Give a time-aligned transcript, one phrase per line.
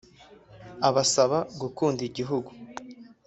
[0.87, 2.49] abasaba gukunda igihugu